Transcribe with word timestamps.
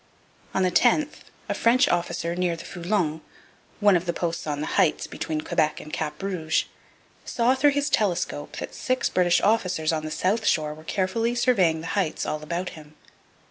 On 0.55 0.63
the 0.63 0.71
10th 0.71 1.25
a 1.47 1.53
French 1.53 1.87
officer 1.87 2.35
near 2.35 2.55
the 2.55 2.65
Foulon, 2.65 3.21
one 3.79 3.95
of 3.95 4.07
the 4.07 4.13
posts 4.13 4.47
on 4.47 4.59
the 4.59 4.65
heights 4.81 5.05
between 5.05 5.41
Quebec 5.41 5.79
and 5.79 5.93
Cap 5.93 6.23
Rouge, 6.23 6.63
saw, 7.23 7.53
through 7.53 7.69
his 7.73 7.87
telescope, 7.91 8.57
that 8.57 8.73
six 8.73 9.09
British 9.09 9.41
officers 9.41 9.93
on 9.93 10.03
the 10.03 10.09
south 10.09 10.47
shore 10.47 10.73
were 10.73 10.83
carefully 10.85 11.35
surveying 11.35 11.81
the 11.81 11.85
heights 11.93 12.25
all 12.25 12.41
about 12.41 12.69
him. 12.69 12.95